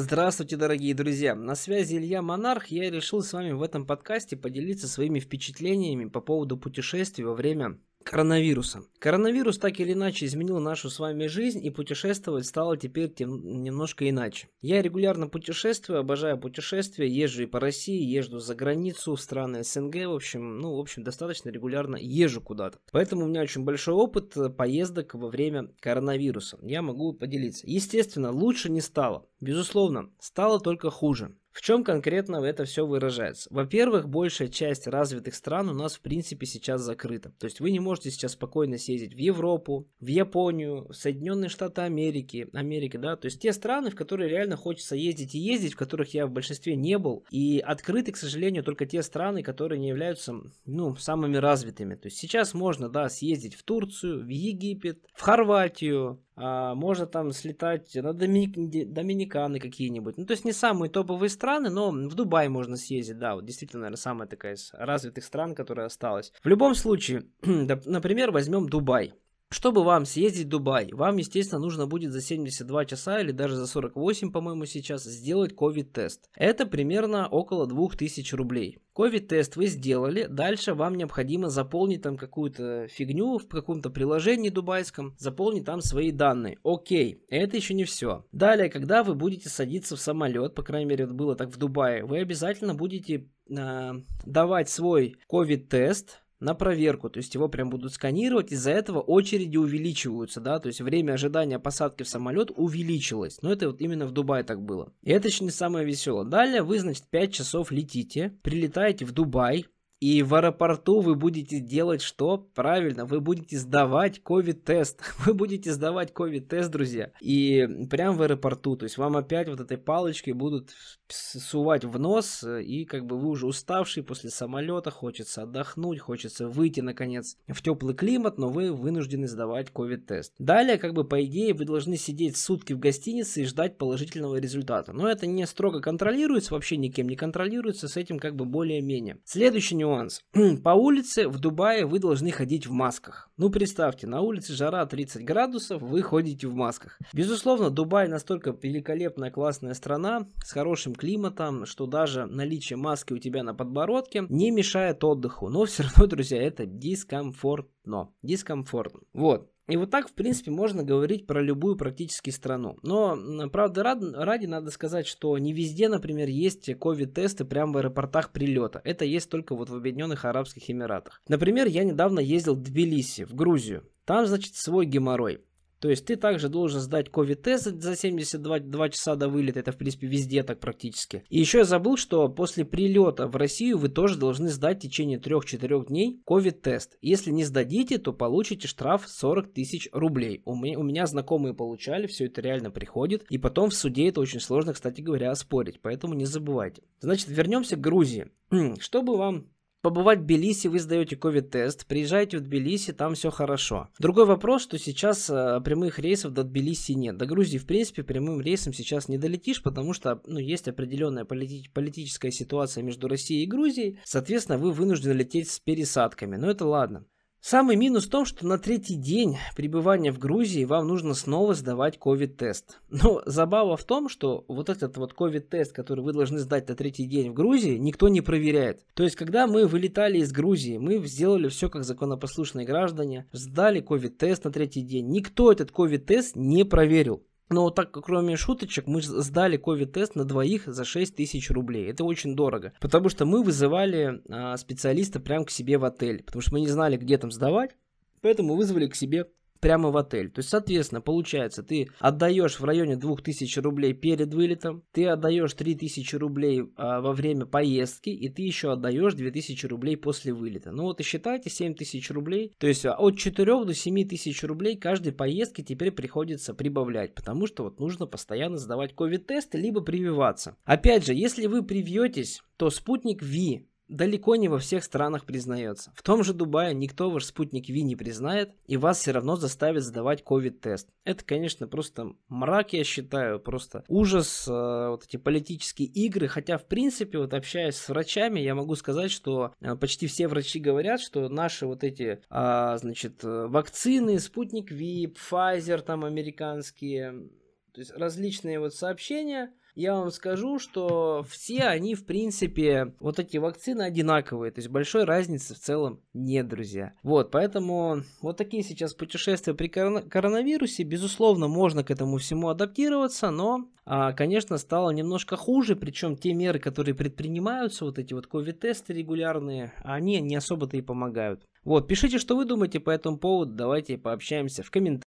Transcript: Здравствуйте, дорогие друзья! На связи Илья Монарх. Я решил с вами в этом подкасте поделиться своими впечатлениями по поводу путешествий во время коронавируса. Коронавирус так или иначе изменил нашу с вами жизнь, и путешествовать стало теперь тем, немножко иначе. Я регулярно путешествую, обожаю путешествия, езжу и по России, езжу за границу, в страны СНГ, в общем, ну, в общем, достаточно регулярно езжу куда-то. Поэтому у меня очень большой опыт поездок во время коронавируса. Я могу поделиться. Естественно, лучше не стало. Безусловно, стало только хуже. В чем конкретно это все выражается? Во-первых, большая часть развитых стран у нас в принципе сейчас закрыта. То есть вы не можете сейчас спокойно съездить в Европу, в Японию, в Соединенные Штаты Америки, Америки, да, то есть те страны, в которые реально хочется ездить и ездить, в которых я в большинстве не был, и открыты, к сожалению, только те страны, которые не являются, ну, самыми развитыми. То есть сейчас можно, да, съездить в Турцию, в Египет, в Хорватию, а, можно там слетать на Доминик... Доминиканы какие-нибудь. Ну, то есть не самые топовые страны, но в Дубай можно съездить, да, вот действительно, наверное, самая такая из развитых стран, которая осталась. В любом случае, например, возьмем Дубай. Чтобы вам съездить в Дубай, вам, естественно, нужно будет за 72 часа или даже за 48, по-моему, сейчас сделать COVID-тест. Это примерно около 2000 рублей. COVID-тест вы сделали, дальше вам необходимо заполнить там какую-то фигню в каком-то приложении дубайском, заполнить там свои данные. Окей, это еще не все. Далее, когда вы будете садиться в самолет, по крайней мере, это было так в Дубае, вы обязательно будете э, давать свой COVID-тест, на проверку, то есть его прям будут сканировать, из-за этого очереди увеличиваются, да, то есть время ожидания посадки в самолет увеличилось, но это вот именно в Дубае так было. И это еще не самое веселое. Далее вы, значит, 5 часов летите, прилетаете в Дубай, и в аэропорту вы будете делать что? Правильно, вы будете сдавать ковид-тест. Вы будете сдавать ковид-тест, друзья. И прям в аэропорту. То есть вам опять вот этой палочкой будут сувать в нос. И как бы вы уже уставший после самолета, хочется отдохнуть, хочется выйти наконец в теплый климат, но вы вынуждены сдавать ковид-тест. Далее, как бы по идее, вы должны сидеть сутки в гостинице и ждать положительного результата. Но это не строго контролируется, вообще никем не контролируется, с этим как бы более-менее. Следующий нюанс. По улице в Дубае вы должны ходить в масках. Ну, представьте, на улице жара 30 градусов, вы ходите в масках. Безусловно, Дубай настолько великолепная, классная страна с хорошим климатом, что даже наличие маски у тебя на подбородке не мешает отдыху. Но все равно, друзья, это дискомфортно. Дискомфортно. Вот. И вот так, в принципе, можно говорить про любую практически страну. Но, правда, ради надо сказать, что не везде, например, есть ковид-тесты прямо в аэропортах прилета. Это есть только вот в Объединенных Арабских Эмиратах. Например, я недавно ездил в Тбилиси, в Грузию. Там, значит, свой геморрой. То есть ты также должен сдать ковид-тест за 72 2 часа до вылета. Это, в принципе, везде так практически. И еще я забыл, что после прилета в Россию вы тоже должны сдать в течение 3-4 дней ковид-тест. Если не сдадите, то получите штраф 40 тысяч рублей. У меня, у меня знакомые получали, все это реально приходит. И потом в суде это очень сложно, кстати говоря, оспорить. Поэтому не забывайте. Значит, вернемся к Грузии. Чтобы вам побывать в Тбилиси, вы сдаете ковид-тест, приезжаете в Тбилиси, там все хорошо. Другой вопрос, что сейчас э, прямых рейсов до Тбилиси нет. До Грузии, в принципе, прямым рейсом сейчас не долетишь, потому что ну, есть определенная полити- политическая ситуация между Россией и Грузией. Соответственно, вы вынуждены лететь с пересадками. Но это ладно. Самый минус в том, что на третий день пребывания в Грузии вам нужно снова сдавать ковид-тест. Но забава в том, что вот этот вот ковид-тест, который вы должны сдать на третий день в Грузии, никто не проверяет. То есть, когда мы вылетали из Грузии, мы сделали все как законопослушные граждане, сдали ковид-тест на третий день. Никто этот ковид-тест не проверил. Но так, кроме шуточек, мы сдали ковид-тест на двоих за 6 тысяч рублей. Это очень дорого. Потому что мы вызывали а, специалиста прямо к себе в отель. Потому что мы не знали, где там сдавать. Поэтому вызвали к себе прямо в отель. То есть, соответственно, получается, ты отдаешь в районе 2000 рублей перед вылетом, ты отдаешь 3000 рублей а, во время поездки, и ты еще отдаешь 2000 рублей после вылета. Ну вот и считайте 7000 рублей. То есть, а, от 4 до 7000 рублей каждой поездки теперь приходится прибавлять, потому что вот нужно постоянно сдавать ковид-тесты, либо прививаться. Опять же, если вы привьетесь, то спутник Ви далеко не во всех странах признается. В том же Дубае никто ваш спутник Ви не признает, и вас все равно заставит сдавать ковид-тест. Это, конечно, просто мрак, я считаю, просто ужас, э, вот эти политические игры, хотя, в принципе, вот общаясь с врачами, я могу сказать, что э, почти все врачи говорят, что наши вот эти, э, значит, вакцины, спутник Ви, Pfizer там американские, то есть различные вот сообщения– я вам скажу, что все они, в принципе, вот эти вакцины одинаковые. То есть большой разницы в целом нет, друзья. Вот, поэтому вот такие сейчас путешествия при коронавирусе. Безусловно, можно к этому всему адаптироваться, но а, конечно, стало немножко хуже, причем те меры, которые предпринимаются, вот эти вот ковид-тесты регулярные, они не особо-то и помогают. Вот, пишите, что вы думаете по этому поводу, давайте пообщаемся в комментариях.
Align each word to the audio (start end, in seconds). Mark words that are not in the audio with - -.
Здравствуйте, 0.00 0.56
дорогие 0.56 0.94
друзья! 0.94 1.34
На 1.34 1.56
связи 1.56 1.96
Илья 1.96 2.22
Монарх. 2.22 2.66
Я 2.68 2.88
решил 2.88 3.20
с 3.20 3.32
вами 3.32 3.50
в 3.50 3.60
этом 3.62 3.84
подкасте 3.84 4.36
поделиться 4.36 4.86
своими 4.86 5.18
впечатлениями 5.18 6.04
по 6.04 6.20
поводу 6.20 6.56
путешествий 6.56 7.24
во 7.24 7.34
время 7.34 7.80
коронавируса. 8.08 8.84
Коронавирус 9.00 9.58
так 9.58 9.78
или 9.80 9.92
иначе 9.92 10.24
изменил 10.24 10.58
нашу 10.60 10.88
с 10.88 10.98
вами 10.98 11.26
жизнь, 11.26 11.62
и 11.62 11.68
путешествовать 11.68 12.46
стало 12.46 12.78
теперь 12.78 13.12
тем, 13.12 13.62
немножко 13.62 14.08
иначе. 14.08 14.48
Я 14.62 14.80
регулярно 14.80 15.28
путешествую, 15.28 16.00
обожаю 16.00 16.38
путешествия, 16.38 17.06
езжу 17.06 17.42
и 17.42 17.46
по 17.46 17.60
России, 17.60 18.02
езжу 18.02 18.38
за 18.38 18.54
границу, 18.54 19.14
в 19.14 19.20
страны 19.20 19.62
СНГ, 19.62 20.06
в 20.06 20.14
общем, 20.14 20.58
ну, 20.58 20.76
в 20.76 20.80
общем, 20.80 21.02
достаточно 21.04 21.50
регулярно 21.50 21.96
езжу 21.96 22.40
куда-то. 22.40 22.78
Поэтому 22.92 23.26
у 23.26 23.28
меня 23.28 23.42
очень 23.42 23.64
большой 23.64 23.94
опыт 23.94 24.34
поездок 24.56 25.14
во 25.14 25.28
время 25.28 25.70
коронавируса. 25.80 26.58
Я 26.62 26.80
могу 26.80 27.12
поделиться. 27.12 27.66
Естественно, 27.66 28.30
лучше 28.30 28.70
не 28.70 28.80
стало. 28.80 29.26
Безусловно, 29.40 30.10
стало 30.18 30.60
только 30.60 30.90
хуже. 30.90 31.36
В 31.52 31.60
чем 31.60 31.82
конкретно 31.82 32.36
это 32.36 32.64
все 32.64 32.86
выражается? 32.86 33.48
Во-первых, 33.52 34.08
большая 34.08 34.48
часть 34.48 34.86
развитых 34.86 35.34
стран 35.34 35.68
у 35.68 35.74
нас 35.74 35.96
в 35.96 36.00
принципе 36.00 36.46
сейчас 36.46 36.82
закрыта. 36.82 37.30
То 37.38 37.46
есть 37.46 37.60
вы 37.60 37.70
не 37.70 37.80
можете 37.80 38.10
сейчас 38.10 38.32
спокойно 38.32 38.78
съездить 38.78 39.14
в 39.14 39.18
Европу, 39.18 39.88
в 40.00 40.06
Японию, 40.06 40.86
в 40.88 40.94
Соединенные 40.94 41.48
Штаты 41.48 41.82
Америки, 41.82 42.48
Америки, 42.52 42.96
да, 42.96 43.16
то 43.16 43.26
есть 43.26 43.40
те 43.40 43.52
страны, 43.52 43.90
в 43.90 43.96
которые 43.96 44.30
реально 44.30 44.56
хочется 44.56 44.94
ездить 44.94 45.34
и 45.34 45.38
ездить, 45.38 45.74
в 45.74 45.76
которых 45.76 46.14
я 46.14 46.26
в 46.26 46.30
большинстве 46.30 46.76
не 46.76 46.98
был, 46.98 47.24
и 47.30 47.58
открыты, 47.58 48.12
к 48.12 48.16
сожалению, 48.16 48.62
только 48.62 48.86
те 48.86 49.02
страны, 49.02 49.42
которые 49.42 49.78
не 49.78 49.88
являются, 49.88 50.34
ну, 50.64 50.96
самыми 50.96 51.36
развитыми. 51.36 51.94
То 51.94 52.06
есть 52.06 52.18
сейчас 52.18 52.54
можно, 52.54 52.88
да, 52.88 53.08
съездить 53.08 53.54
в 53.54 53.62
Турцию, 53.62 54.24
в 54.24 54.28
Египет, 54.28 55.04
в 55.14 55.22
Хорватию, 55.22 56.22
а, 56.40 56.74
можно 56.74 57.06
там 57.06 57.32
слетать 57.32 57.94
на 57.94 58.12
Доминик... 58.12 58.92
Доминиканы 58.92 59.58
какие-нибудь. 59.58 60.16
Ну, 60.16 60.24
то 60.24 60.32
есть 60.32 60.44
не 60.44 60.52
самые 60.52 60.90
топовые 60.90 61.30
страны, 61.30 61.68
но 61.68 61.90
в 61.90 62.14
Дубай 62.14 62.48
можно 62.48 62.76
съездить, 62.76 63.18
да, 63.18 63.34
вот 63.34 63.44
действительно, 63.44 63.80
наверное, 63.82 63.98
самая 63.98 64.28
такая 64.28 64.54
из 64.54 64.70
развитых 64.72 65.24
стран, 65.24 65.54
которая 65.54 65.86
осталась. 65.86 66.32
В 66.42 66.48
любом 66.48 66.74
случае, 66.74 67.24
например, 67.42 68.30
возьмем 68.30 68.68
Дубай. 68.68 69.14
Чтобы 69.50 69.82
вам 69.82 70.04
съездить 70.04 70.46
в 70.46 70.50
Дубай, 70.50 70.90
вам, 70.92 71.16
естественно, 71.16 71.60
нужно 71.60 71.86
будет 71.86 72.12
за 72.12 72.20
72 72.20 72.84
часа 72.84 73.20
или 73.20 73.32
даже 73.32 73.56
за 73.56 73.66
48, 73.66 74.30
по-моему, 74.30 74.66
сейчас 74.66 75.04
сделать 75.04 75.52
COVID-тест. 75.54 76.28
Это 76.36 76.66
примерно 76.66 77.28
около 77.28 77.66
2000 77.66 78.34
рублей. 78.34 78.78
COVID-тест 78.94 79.56
вы 79.56 79.68
сделали, 79.68 80.26
дальше 80.28 80.74
вам 80.74 80.96
необходимо 80.96 81.48
заполнить 81.48 82.02
там 82.02 82.18
какую-то 82.18 82.88
фигню 82.88 83.38
в 83.38 83.48
каком-то 83.48 83.88
приложении 83.88 84.50
дубайском, 84.50 85.14
заполнить 85.18 85.64
там 85.64 85.80
свои 85.80 86.10
данные. 86.10 86.58
Окей, 86.62 87.24
это 87.28 87.56
еще 87.56 87.72
не 87.72 87.84
все. 87.84 88.26
Далее, 88.32 88.68
когда 88.68 89.02
вы 89.02 89.14
будете 89.14 89.48
садиться 89.48 89.96
в 89.96 90.00
самолет, 90.00 90.54
по 90.54 90.62
крайней 90.62 90.90
мере, 90.90 91.04
это 91.04 91.14
было 91.14 91.36
так 91.36 91.48
в 91.48 91.56
Дубае, 91.56 92.04
вы 92.04 92.18
обязательно 92.18 92.74
будете 92.74 93.28
э, 93.48 93.92
давать 94.26 94.68
свой 94.68 95.16
COVID-тест, 95.32 96.20
на 96.40 96.54
проверку, 96.54 97.10
то 97.10 97.18
есть 97.18 97.34
его 97.34 97.48
прям 97.48 97.70
будут 97.70 97.92
сканировать, 97.92 98.52
из-за 98.52 98.70
этого 98.70 99.00
очереди 99.00 99.56
увеличиваются, 99.56 100.40
да, 100.40 100.58
то 100.58 100.68
есть 100.68 100.80
время 100.80 101.12
ожидания 101.12 101.58
посадки 101.58 102.02
в 102.02 102.08
самолет 102.08 102.50
увеличилось, 102.54 103.40
но 103.42 103.52
это 103.52 103.68
вот 103.68 103.80
именно 103.80 104.06
в 104.06 104.12
Дубае 104.12 104.44
так 104.44 104.62
было. 104.62 104.92
И 105.02 105.10
это 105.10 105.28
еще 105.28 105.44
не 105.44 105.50
самое 105.50 105.86
веселое. 105.86 106.24
Далее 106.24 106.62
вы, 106.62 106.78
значит, 106.78 107.04
5 107.10 107.32
часов 107.32 107.70
летите, 107.70 108.38
прилетаете 108.42 109.04
в 109.04 109.12
Дубай, 109.12 109.66
и 110.00 110.22
в 110.22 110.34
аэропорту 110.34 111.00
вы 111.00 111.16
будете 111.16 111.58
делать 111.58 112.02
что? 112.02 112.38
Правильно, 112.54 113.04
вы 113.04 113.20
будете 113.20 113.58
сдавать 113.58 114.22
ковид-тест. 114.22 115.02
Вы 115.26 115.34
будете 115.34 115.72
сдавать 115.72 116.12
ковид-тест, 116.12 116.70
друзья. 116.70 117.10
И 117.20 117.66
прям 117.90 118.16
в 118.16 118.22
аэропорту. 118.22 118.76
То 118.76 118.84
есть 118.84 118.96
вам 118.96 119.16
опять 119.16 119.48
вот 119.48 119.60
этой 119.60 119.76
палочкой 119.76 120.32
будут 120.32 120.70
сувать 121.08 121.84
в 121.84 121.98
нос. 121.98 122.44
И 122.44 122.84
как 122.84 123.06
бы 123.06 123.18
вы 123.18 123.28
уже 123.28 123.46
уставший 123.46 124.02
после 124.02 124.30
самолета, 124.30 124.90
хочется 124.90 125.42
отдохнуть, 125.42 125.98
хочется 125.98 126.48
выйти 126.48 126.80
наконец 126.80 127.36
в 127.48 127.60
теплый 127.62 127.94
климат, 127.94 128.38
но 128.38 128.48
вы 128.48 128.72
вынуждены 128.72 129.26
сдавать 129.26 129.70
ковид-тест. 129.70 130.34
Далее, 130.38 130.78
как 130.78 130.94
бы 130.94 131.04
по 131.04 131.24
идее, 131.24 131.54
вы 131.54 131.64
должны 131.64 131.96
сидеть 131.96 132.36
сутки 132.36 132.72
в 132.72 132.78
гостинице 132.78 133.42
и 133.42 133.46
ждать 133.46 133.78
положительного 133.78 134.36
результата. 134.36 134.92
Но 134.92 135.08
это 135.08 135.26
не 135.26 135.46
строго 135.46 135.80
контролируется, 135.80 136.54
вообще 136.54 136.76
никем 136.76 137.08
не 137.08 137.16
контролируется, 137.16 137.88
с 137.88 137.96
этим 137.96 138.18
как 138.18 138.36
бы 138.36 138.44
более-менее. 138.44 139.18
Следующий 139.24 139.74
нюанс. 139.88 140.22
По 140.64 140.70
улице 140.70 141.28
в 141.28 141.38
Дубае 141.38 141.86
вы 141.86 141.98
должны 141.98 142.30
ходить 142.30 142.66
в 142.66 142.72
масках. 142.72 143.30
Ну, 143.36 143.50
представьте, 143.50 144.06
на 144.06 144.20
улице 144.20 144.52
жара 144.52 144.84
30 144.86 145.24
градусов, 145.24 145.82
вы 145.82 146.02
ходите 146.02 146.46
в 146.46 146.54
масках. 146.54 146.98
Безусловно, 147.12 147.70
Дубай 147.70 148.08
настолько 148.08 148.56
великолепная, 148.62 149.30
классная 149.30 149.74
страна 149.74 150.28
с 150.44 150.52
хорошим 150.52 150.94
климатом, 150.94 151.66
что 151.66 151.86
даже 151.86 152.26
наличие 152.26 152.76
маски 152.76 153.12
у 153.12 153.18
тебя 153.18 153.42
на 153.42 153.54
подбородке 153.54 154.26
не 154.28 154.50
мешает 154.50 155.02
отдыху. 155.04 155.48
Но 155.48 155.64
все 155.64 155.84
равно, 155.84 156.06
друзья, 156.06 156.42
это 156.42 156.66
дискомфортно. 156.66 158.10
Дискомфортно. 158.22 159.00
Вот. 159.12 159.50
И 159.68 159.76
вот 159.76 159.90
так, 159.90 160.08
в 160.08 160.14
принципе, 160.14 160.50
можно 160.50 160.82
говорить 160.82 161.26
про 161.26 161.42
любую 161.42 161.76
практически 161.76 162.30
страну. 162.30 162.78
Но, 162.82 163.48
правда, 163.50 163.82
ради 163.82 164.46
надо 164.46 164.70
сказать, 164.70 165.06
что 165.06 165.36
не 165.36 165.52
везде, 165.52 165.88
например, 165.88 166.28
есть 166.28 166.74
ковид-тесты 166.78 167.44
прямо 167.44 167.74
в 167.74 167.76
аэропортах 167.76 168.32
прилета. 168.32 168.80
Это 168.84 169.04
есть 169.04 169.28
только 169.28 169.54
вот 169.54 169.68
в 169.68 169.74
Объединенных 169.74 170.24
Арабских 170.24 170.70
Эмиратах. 170.70 171.20
Например, 171.28 171.66
я 171.66 171.84
недавно 171.84 172.20
ездил 172.20 172.54
в 172.54 172.62
Тбилиси, 172.62 173.24
в 173.24 173.34
Грузию. 173.34 173.84
Там, 174.06 174.26
значит, 174.26 174.54
свой 174.54 174.86
геморрой. 174.86 175.44
То 175.80 175.90
есть 175.90 176.06
ты 176.06 176.16
также 176.16 176.48
должен 176.48 176.80
сдать 176.80 177.10
ковид-тест 177.10 177.80
за 177.80 177.96
72 177.96 178.58
2 178.60 178.88
часа 178.88 179.14
до 179.14 179.28
вылета. 179.28 179.60
Это, 179.60 179.72
в 179.72 179.76
принципе, 179.76 180.06
везде 180.06 180.42
так 180.42 180.60
практически. 180.60 181.24
И 181.28 181.38
еще 181.38 181.58
я 181.58 181.64
забыл, 181.64 181.96
что 181.96 182.28
после 182.28 182.64
прилета 182.64 183.26
в 183.26 183.36
Россию 183.36 183.78
вы 183.78 183.88
тоже 183.88 184.16
должны 184.16 184.48
сдать 184.48 184.78
в 184.78 184.82
течение 184.82 185.18
3-4 185.18 185.86
дней 185.86 186.20
ковид-тест. 186.24 186.96
Если 187.00 187.30
не 187.30 187.44
сдадите, 187.44 187.98
то 187.98 188.12
получите 188.12 188.68
штраф 188.68 189.08
40 189.08 189.52
тысяч 189.52 189.88
рублей. 189.92 190.42
У 190.44 190.54
меня, 190.54 190.78
у 190.78 190.82
меня 190.82 191.06
знакомые 191.06 191.54
получали, 191.54 192.06
все 192.06 192.26
это 192.26 192.40
реально 192.40 192.70
приходит. 192.70 193.24
И 193.30 193.38
потом 193.38 193.70
в 193.70 193.74
суде 193.74 194.08
это 194.08 194.20
очень 194.20 194.40
сложно, 194.40 194.72
кстати 194.72 195.00
говоря, 195.00 195.30
оспорить. 195.30 195.80
Поэтому 195.80 196.14
не 196.14 196.24
забывайте. 196.24 196.82
Значит, 197.00 197.28
вернемся 197.28 197.76
к 197.76 197.80
Грузии. 197.80 198.28
Чтобы 198.80 199.16
вам 199.16 199.48
побывать 199.82 200.20
в 200.20 200.22
Тбилиси, 200.22 200.68
вы 200.68 200.78
сдаете 200.78 201.16
ковид-тест, 201.16 201.86
приезжаете 201.86 202.38
в 202.38 202.40
Тбилиси, 202.42 202.92
там 202.92 203.14
все 203.14 203.30
хорошо. 203.30 203.88
Другой 203.98 204.26
вопрос, 204.26 204.62
что 204.62 204.78
сейчас 204.78 205.28
э, 205.30 205.60
прямых 205.64 205.98
рейсов 205.98 206.32
до 206.32 206.44
Тбилиси 206.44 206.92
нет. 206.92 207.16
До 207.16 207.26
Грузии, 207.26 207.58
в 207.58 207.66
принципе, 207.66 208.02
прямым 208.02 208.40
рейсом 208.40 208.72
сейчас 208.72 209.08
не 209.08 209.18
долетишь, 209.18 209.62
потому 209.62 209.92
что 209.92 210.20
ну, 210.26 210.38
есть 210.38 210.68
определенная 210.68 211.24
полити- 211.24 211.70
политическая 211.72 212.30
ситуация 212.30 212.82
между 212.82 213.08
Россией 213.08 213.44
и 213.44 213.48
Грузией. 213.48 213.98
Соответственно, 214.04 214.58
вы 214.58 214.72
вынуждены 214.72 215.12
лететь 215.12 215.50
с 215.50 215.60
пересадками. 215.60 216.36
Но 216.36 216.50
это 216.50 216.66
ладно. 216.66 217.04
Самый 217.40 217.76
минус 217.76 218.06
в 218.06 218.10
том, 218.10 218.24
что 218.24 218.46
на 218.46 218.58
третий 218.58 218.96
день 218.96 219.38
пребывания 219.56 220.10
в 220.12 220.18
Грузии 220.18 220.64
вам 220.64 220.88
нужно 220.88 221.14
снова 221.14 221.54
сдавать 221.54 221.98
ковид-тест. 221.98 222.80
Но 222.90 223.22
забава 223.26 223.76
в 223.76 223.84
том, 223.84 224.08
что 224.08 224.44
вот 224.48 224.68
этот 224.68 224.96
вот 224.96 225.14
ковид-тест, 225.14 225.72
который 225.72 226.04
вы 226.04 226.12
должны 226.12 226.40
сдать 226.40 226.68
на 226.68 226.74
третий 226.74 227.06
день 227.06 227.30
в 227.30 227.34
Грузии, 227.34 227.78
никто 227.78 228.08
не 228.08 228.20
проверяет. 228.20 228.84
То 228.94 229.04
есть, 229.04 229.14
когда 229.14 229.46
мы 229.46 229.66
вылетали 229.66 230.18
из 230.18 230.32
Грузии, 230.32 230.78
мы 230.78 230.98
сделали 231.06 231.48
все 231.48 231.70
как 231.70 231.84
законопослушные 231.84 232.66
граждане, 232.66 233.26
сдали 233.32 233.80
ковид-тест 233.80 234.44
на 234.44 234.50
третий 234.50 234.82
день. 234.82 235.08
Никто 235.08 235.52
этот 235.52 235.70
ковид-тест 235.70 236.34
не 236.34 236.64
проверил. 236.64 237.22
Но 237.50 237.70
так, 237.70 237.92
кроме 237.92 238.36
шуточек, 238.36 238.86
мы 238.86 239.00
сдали 239.00 239.56
ковид-тест 239.56 240.14
на 240.14 240.24
двоих 240.24 240.66
за 240.66 240.84
6 240.84 241.16
тысяч 241.16 241.50
рублей. 241.50 241.90
Это 241.90 242.04
очень 242.04 242.36
дорого. 242.36 242.72
Потому 242.80 243.08
что 243.08 243.24
мы 243.24 243.42
вызывали 243.42 244.22
а, 244.28 244.56
специалиста 244.56 245.18
прямо 245.18 245.46
к 245.46 245.50
себе 245.50 245.78
в 245.78 245.84
отель. 245.84 246.22
Потому 246.22 246.42
что 246.42 246.52
мы 246.52 246.60
не 246.60 246.68
знали, 246.68 246.96
где 246.96 247.16
там 247.16 247.30
сдавать. 247.30 247.76
Поэтому 248.20 248.54
вызвали 248.56 248.86
к 248.86 248.94
себе 248.94 249.30
прямо 249.60 249.90
в 249.90 249.96
отель. 249.96 250.30
То 250.30 250.40
есть, 250.40 250.48
соответственно, 250.48 251.00
получается, 251.00 251.62
ты 251.62 251.88
отдаешь 251.98 252.60
в 252.60 252.64
районе 252.64 252.96
2000 252.96 253.58
рублей 253.60 253.92
перед 253.92 254.32
вылетом, 254.32 254.82
ты 254.92 255.06
отдаешь 255.06 255.52
3000 255.54 256.16
рублей 256.16 256.64
а, 256.76 257.00
во 257.00 257.12
время 257.12 257.46
поездки, 257.46 258.10
и 258.10 258.28
ты 258.28 258.42
еще 258.42 258.72
отдаешь 258.72 259.14
2000 259.14 259.66
рублей 259.66 259.96
после 259.96 260.32
вылета. 260.32 260.70
Ну 260.72 260.84
вот 260.84 261.00
и 261.00 261.02
считайте 261.02 261.50
7000 261.50 262.10
рублей. 262.10 262.52
То 262.58 262.66
есть, 262.66 262.86
а, 262.86 262.94
от 262.94 263.18
4 263.18 263.64
до 263.64 263.74
7000 263.74 264.44
рублей 264.44 264.76
каждой 264.76 265.12
поездки 265.12 265.62
теперь 265.62 265.90
приходится 265.90 266.54
прибавлять, 266.54 267.14
потому 267.14 267.46
что 267.46 267.64
вот 267.64 267.80
нужно 267.80 268.06
постоянно 268.06 268.58
сдавать 268.58 268.94
ковид-тесты, 268.94 269.58
либо 269.58 269.80
прививаться. 269.80 270.56
Опять 270.64 271.06
же, 271.06 271.14
если 271.14 271.46
вы 271.46 271.62
привьетесь, 271.62 272.42
то 272.56 272.70
спутник 272.70 273.22
Ви 273.22 273.68
далеко 273.88 274.36
не 274.36 274.48
во 274.48 274.58
всех 274.58 274.84
странах 274.84 275.24
признается. 275.24 275.92
В 275.94 276.02
том 276.02 276.22
же 276.22 276.34
Дубае 276.34 276.74
никто 276.74 277.10
ваш 277.10 277.24
спутник 277.24 277.68
Ви 277.68 277.82
не 277.82 277.96
признает, 277.96 278.50
и 278.66 278.76
вас 278.76 278.98
все 278.98 279.12
равно 279.12 279.36
заставит 279.36 279.82
сдавать 279.82 280.22
ковид-тест. 280.22 280.88
Это, 281.04 281.24
конечно, 281.24 281.66
просто 281.66 282.12
мрак, 282.28 282.72
я 282.72 282.84
считаю, 282.84 283.40
просто 283.40 283.84
ужас, 283.88 284.46
э, 284.46 284.50
вот 284.50 285.04
эти 285.04 285.16
политические 285.16 285.88
игры, 285.88 286.28
хотя, 286.28 286.58
в 286.58 286.66
принципе, 286.66 287.18
вот 287.18 287.34
общаясь 287.34 287.76
с 287.76 287.88
врачами, 287.88 288.40
я 288.40 288.54
могу 288.54 288.74
сказать, 288.74 289.10
что 289.10 289.52
э, 289.60 289.74
почти 289.76 290.06
все 290.06 290.28
врачи 290.28 290.60
говорят, 290.60 291.00
что 291.00 291.28
наши 291.28 291.66
вот 291.66 291.82
эти, 291.84 292.20
э, 292.30 292.78
значит, 292.78 293.20
вакцины, 293.22 294.18
спутник 294.18 294.70
Ви, 294.70 295.06
Pfizer 295.06 295.80
там 295.80 296.04
американские, 296.04 297.28
то 297.72 297.80
есть 297.80 297.92
различные 297.92 298.60
вот 298.60 298.74
сообщения– 298.74 299.50
я 299.78 299.94
вам 299.94 300.10
скажу, 300.10 300.58
что 300.58 301.24
все 301.30 301.62
они, 301.62 301.94
в 301.94 302.04
принципе, 302.04 302.94
вот 302.98 303.20
эти 303.20 303.36
вакцины 303.36 303.82
одинаковые. 303.82 304.50
То 304.50 304.58
есть 304.58 304.70
большой 304.70 305.04
разницы 305.04 305.54
в 305.54 305.58
целом 305.58 306.00
нет, 306.14 306.48
друзья. 306.48 306.94
Вот, 307.04 307.30
поэтому 307.30 308.02
вот 308.20 308.36
такие 308.36 308.64
сейчас 308.64 308.92
путешествия 308.92 309.54
при 309.54 309.68
коронавирусе. 309.68 310.82
Безусловно, 310.82 311.46
можно 311.46 311.84
к 311.84 311.92
этому 311.92 312.18
всему 312.18 312.48
адаптироваться, 312.48 313.30
но 313.30 313.68
а, 313.84 314.12
конечно, 314.12 314.58
стало 314.58 314.90
немножко 314.90 315.36
хуже, 315.36 315.76
причем 315.76 316.16
те 316.16 316.34
меры, 316.34 316.58
которые 316.58 316.94
предпринимаются, 316.94 317.84
вот 317.84 318.00
эти 318.00 318.14
вот 318.14 318.26
ковид-тесты 318.26 318.92
регулярные, 318.92 319.72
они 319.84 320.20
не 320.20 320.34
особо-то 320.34 320.76
и 320.76 320.82
помогают. 320.82 321.46
Вот, 321.64 321.86
пишите, 321.86 322.18
что 322.18 322.36
вы 322.36 322.44
думаете 322.44 322.80
по 322.80 322.90
этому 322.90 323.18
поводу, 323.18 323.54
давайте 323.54 323.96
пообщаемся 323.96 324.62
в 324.62 324.70
комментариях. 324.70 325.06